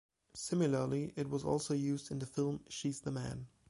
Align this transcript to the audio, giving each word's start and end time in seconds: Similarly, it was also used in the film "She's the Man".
Similarly, 0.33 1.13
it 1.15 1.29
was 1.29 1.43
also 1.43 1.75
used 1.75 2.09
in 2.09 2.17
the 2.17 2.25
film 2.25 2.61
"She's 2.69 3.01
the 3.01 3.11
Man". 3.11 3.45